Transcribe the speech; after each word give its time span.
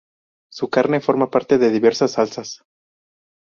Su 0.51 0.67
carne 0.71 0.99
forma 0.99 1.29
parte 1.29 1.59
de 1.59 1.69
diversas 1.69 2.13
salsas. 2.13 2.63